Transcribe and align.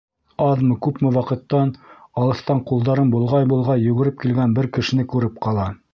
Аҙмы-күпме 0.43 1.11
ваҡыттан, 1.17 1.73
алыҫтан 2.23 2.63
ҡулдарын 2.71 3.15
болғай-болғай 3.17 3.87
йүгереп 3.91 4.19
килгән 4.25 4.57
бер 4.61 4.71
кешене 4.79 5.11
күреп 5.15 5.39
ҡала. 5.49 5.73